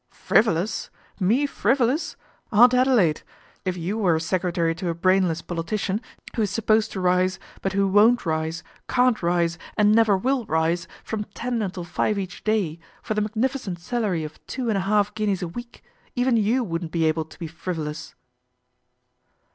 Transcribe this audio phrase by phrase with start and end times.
[0.27, 0.89] "Frivolous!
[1.19, 2.15] Me frivolous!
[2.51, 3.21] Aunt Adelaide!
[3.65, 6.01] If you were a secretary to a brainless politician,
[6.35, 10.87] who is supposed to rise, but who won't rise, can't rise, and never will rise,
[11.03, 15.03] from ten until five each day, for the magnificent salary of two and a haU
[15.13, 15.83] guineas a week,
[16.15, 18.15] even you wouldn't be able to be frivolous."